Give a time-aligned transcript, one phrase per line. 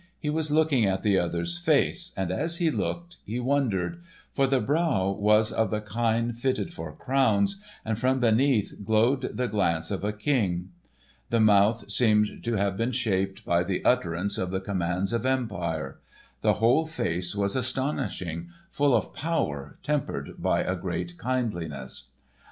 [0.17, 4.01] He was looking at the other's face, and as he looked, he wondered;
[4.33, 9.47] for the brow was of the kind fitted for crowns, and from beneath glowed the
[9.47, 10.69] glance of a King.
[11.29, 15.99] The mouth seemed to have been shaped by the utterance of the commands of Empire.
[16.41, 22.05] The whole face was astonishing, full of power tempered by a great kindliness.